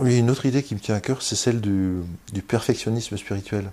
[0.00, 2.04] Oui, une autre idée qui me tient à cœur, c'est celle du,
[2.46, 3.70] perfectionnisme spirituel.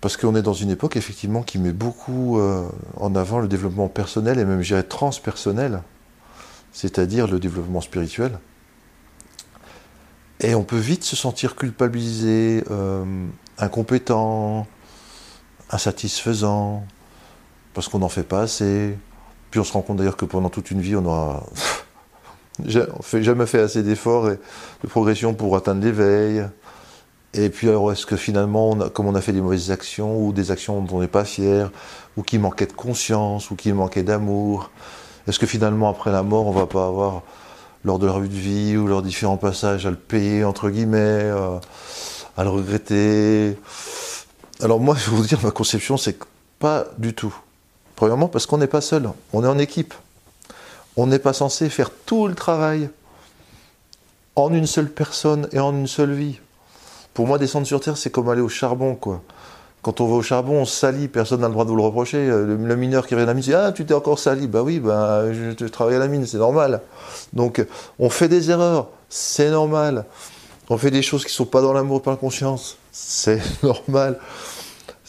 [0.00, 3.88] Parce qu'on est dans une époque, effectivement, qui met beaucoup euh, en avant le développement
[3.88, 5.82] personnel et même, je dirais, transpersonnel,
[6.72, 8.38] c'est-à-dire le développement spirituel.
[10.38, 13.04] Et on peut vite se sentir culpabilisé, euh,
[13.58, 14.68] incompétent,
[15.70, 16.84] insatisfaisant,
[17.74, 18.96] parce qu'on n'en fait pas assez.
[19.50, 21.44] Puis on se rend compte d'ailleurs que pendant toute une vie, on aura
[23.02, 24.38] fait jamais fait assez d'efforts et
[24.82, 26.44] de progression pour atteindre l'éveil.
[27.34, 30.50] Et puis alors, est-ce que finalement, comme on a fait des mauvaises actions ou des
[30.50, 31.70] actions dont on n'est pas fier,
[32.16, 34.70] ou qui manquaient de conscience, ou qui manquaient d'amour,
[35.26, 37.22] est-ce que finalement, après la mort, on va pas avoir,
[37.84, 40.98] lors de leur vie de vie ou leurs différents passages, à le payer, entre guillemets,
[40.98, 41.58] euh,
[42.36, 43.56] à le regretter?
[44.60, 46.18] Alors moi, je vais vous dire, ma conception, c'est
[46.58, 47.34] pas du tout.
[47.96, 49.94] Premièrement, parce qu'on n'est pas seul, on est en équipe.
[50.96, 52.90] On n'est pas censé faire tout le travail
[54.36, 56.38] en une seule personne et en une seule vie.
[57.14, 59.22] Pour moi, descendre sur Terre, c'est comme aller au charbon, quoi.
[59.82, 62.26] Quand on va au charbon, on salit, personne n'a le droit de vous le reprocher.
[62.26, 64.46] Le, mineur qui vient à la mine dit Ah, tu t'es encore sali.
[64.46, 66.82] Bah oui, bah, je, je, travaille à la mine, c'est normal.
[67.32, 67.64] Donc,
[67.98, 70.04] on fait des erreurs, c'est normal.
[70.70, 74.18] On fait des choses qui ne sont pas dans l'amour pas la conscience, c'est normal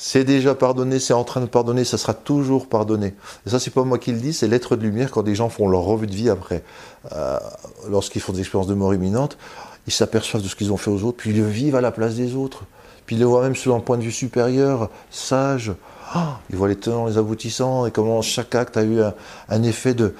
[0.06, 3.14] c'est déjà pardonné, c'est en train de pardonner, ça sera toujours pardonné.
[3.48, 5.48] Et ça, c'est pas moi qui le dis, c'est l'être de lumière quand des gens
[5.48, 6.62] font leur revue de vie après,
[7.14, 7.40] euh,
[7.90, 9.38] lorsqu'ils font des expériences de mort imminente,
[9.88, 11.92] ils s'aperçoivent de ce qu'ils ont fait aux autres, puis ils le vivent à la
[11.92, 12.66] place des autres,
[13.06, 15.72] puis ils le voient même sur un point de vue supérieur, sage.
[16.14, 19.00] Ah, ils voient les tenants, les aboutissants, et comment chaque acte a eu
[19.48, 20.14] un, effet de,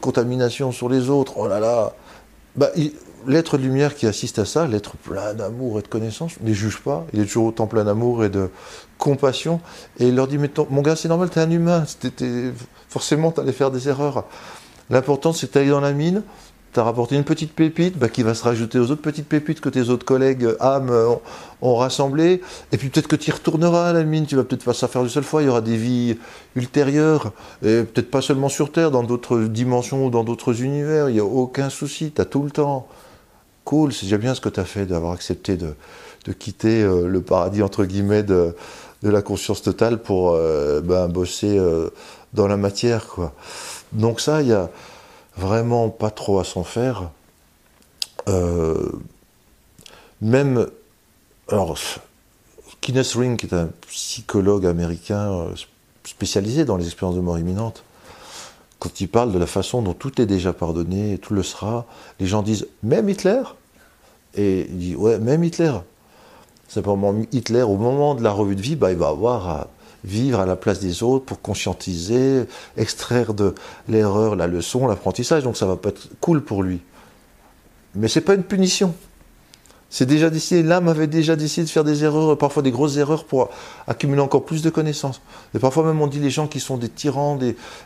[0.00, 1.32] contamination sur les autres.
[1.36, 1.94] Oh là là
[2.54, 2.70] bah,
[3.26, 6.54] L'être de lumière qui assiste à ça, l'être plein d'amour et de connaissance, ne les
[6.54, 7.06] juge pas.
[7.12, 8.50] Il est toujours autant plein d'amour et de,
[8.98, 9.60] compassion,
[9.98, 11.84] et il leur dit, mais mon gars, c'est normal, tu es un humain,
[12.88, 14.24] forcément, tu allais faire des erreurs.
[14.90, 16.22] L'important, c'est que dans la mine,
[16.72, 19.60] tu as rapporté une petite pépite bah, qui va se rajouter aux autres petites pépites
[19.60, 21.20] que tes autres collègues âmes ont,
[21.62, 22.40] ont rassemblées,
[22.72, 24.88] et puis peut-être que tu y retourneras à la mine, tu vas peut-être pas ça
[24.88, 26.18] faire une seule fois, il y aura des vies
[26.54, 27.32] ultérieures,
[27.62, 31.20] et peut-être pas seulement sur Terre, dans d'autres dimensions ou dans d'autres univers, il n'y
[31.20, 32.86] a aucun souci, tu as tout le temps.
[33.66, 35.74] Cool, c'est déjà bien ce que tu as fait d'avoir accepté de,
[36.38, 38.54] quitter euh, le paradis entre guillemets de,
[39.02, 41.90] la conscience totale pour euh, ben, bosser euh,
[42.32, 43.16] dans la matière.
[43.92, 44.70] Donc ça, il n'y a
[45.36, 47.10] vraiment pas trop à s'en faire.
[50.20, 50.68] Même,
[51.48, 51.76] alors,
[52.80, 55.48] Kenneth Ring, qui est un psychologue américain
[56.04, 57.82] spécialisé dans les expériences de mort imminente,
[58.78, 61.86] quand il parle de la façon dont tout est déjà pardonné, tout le sera,
[62.20, 63.42] les gens disent même Hitler?
[64.34, 65.72] Et il dit ouais, même Hitler.
[66.68, 69.68] Simplement, Hitler, au moment de la revue de vie, bah, il va avoir à
[70.04, 72.44] vivre à la place des autres pour conscientiser,
[72.76, 73.54] extraire de
[73.88, 75.42] l'erreur la leçon, l'apprentissage.
[75.42, 76.80] Donc ça va pas être cool pour lui.
[77.94, 78.94] Mais c'est pas une punition.
[79.88, 83.24] C'est déjà décidé, l'âme avait déjà décidé de faire des erreurs, parfois des grosses erreurs
[83.24, 83.50] pour
[83.86, 85.22] accumuler encore plus de connaissances.
[85.54, 87.38] Et parfois même on dit les gens qui sont des tyrans,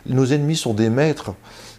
[0.07, 1.33] nos ennemis sont des maîtres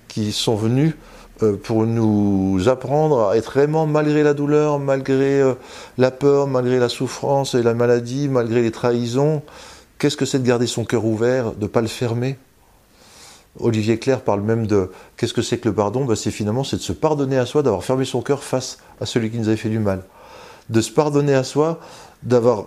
[0.08, 0.94] qui sont venus
[1.42, 5.54] euh, pour nous apprendre à être vraiment, malgré la douleur, malgré euh,
[5.98, 9.42] la peur, malgré la souffrance et la maladie, malgré les trahisons,
[9.98, 12.38] qu'est-ce que c'est de garder son cœur ouvert, de ne pas le fermer?
[13.58, 16.04] Olivier Claire parle même de qu'est-ce que c'est que le pardon?
[16.04, 19.06] Ben C'est finalement c'est de se pardonner à soi, d'avoir fermé son cœur face à
[19.06, 20.04] celui qui nous avait fait du mal.
[20.68, 21.80] De se pardonner à soi,
[22.22, 22.66] d'avoir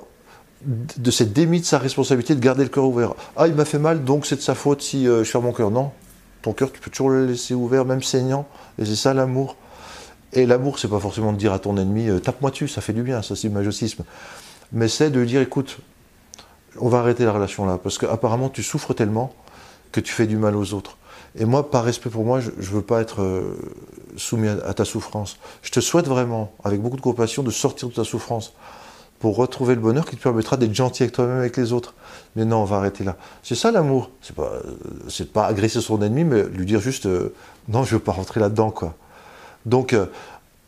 [0.66, 3.14] de s'être démis de sa responsabilité de garder le cœur ouvert.
[3.36, 5.54] Ah, il m'a fait mal, donc c'est de sa faute si euh, je ferme mon
[5.54, 5.70] cœur.
[5.70, 5.92] Non,
[6.42, 8.48] ton cœur, tu peux toujours le laisser ouvert, même saignant.
[8.80, 9.58] Et c'est ça l'amour.
[10.34, 12.94] Et l'amour, c'est pas forcément de dire à ton ennemi, euh, tape-moi dessus, ça fait
[12.94, 14.04] du bien, ça c'est du majocisme.
[14.72, 15.78] Mais c'est de dire, écoute,
[16.80, 19.34] on va arrêter la relation là, parce qu'apparemment tu souffres tellement
[19.96, 20.98] que tu fais du mal aux autres.
[21.38, 23.58] Et moi, par respect pour moi, je veux pas être euh,
[24.18, 25.38] soumis à, ta souffrance.
[25.62, 28.54] Je te souhaite vraiment, avec beaucoup de compassion, de sortir de ta souffrance
[29.20, 31.94] pour retrouver le bonheur qui te permettra d'être gentil avec toi-même, avec les autres.
[32.36, 33.16] Mais non, on va arrêter là.
[33.42, 34.12] C'est ça l'amour.
[34.22, 34.52] C'est pas,
[35.08, 37.34] c'est pas agresser son ennemi, mais lui dire juste, euh,
[37.70, 38.96] non, je veux pas rentrer là-dedans, quoi.
[39.66, 40.08] Donc, euh,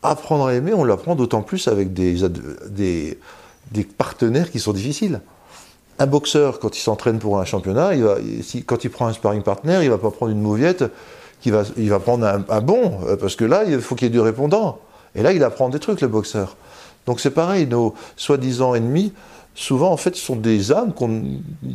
[0.02, 3.18] apprendre à aimer, on l'apprend d'autant plus avec des,
[3.98, 5.20] partenaires qui sont difficiles.
[5.98, 8.16] Un boxeur, quand il s'entraîne pour un championnat, il va,
[8.66, 10.40] quand il prend un sparring partner, il va pas prendre une
[11.50, 14.12] va, il va prendre un, bon, euh, parce que là, il faut qu'il y ait
[14.12, 14.78] du répondant.
[15.14, 16.56] Et là, il apprend des trucs, le boxeur.
[17.06, 19.12] Donc c'est pareil, nos soi-disant ennemis,
[19.54, 20.92] souvent en fait sont des âmes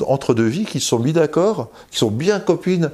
[0.06, 2.92] entre deux vies qui se sont mis d'accord, qui sont bien copines,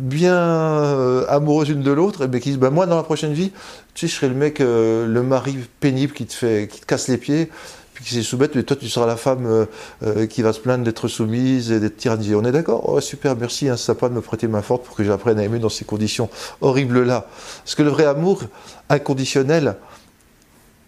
[0.00, 3.52] bien euh, amoureuses l'une de l'autre, mais qui disent bah, moi dans la prochaine vie,
[3.94, 6.86] tu sais, je serai le mec, euh, le mari pénible qui te fait, qui te
[6.86, 7.50] casse les pieds,
[7.94, 9.66] puis qui s'est soumettre, mais toi tu seras la femme
[10.02, 12.34] euh, qui va se plaindre d'être soumise et d'être tyrannisée.
[12.34, 12.88] On est d'accord?
[12.88, 15.60] Oh, Super, merci, hein, sympa de me prêter main forte pour que j'apprenne à aimer
[15.60, 16.28] dans ces conditions
[16.60, 17.28] horribles là.
[17.64, 18.42] Parce que le vrai amour
[18.90, 19.76] inconditionnel,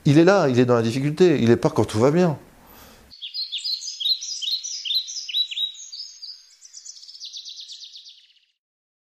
[0.04, 2.36] il est là, il est dans la difficulté, il n'est pas quand tout va bien.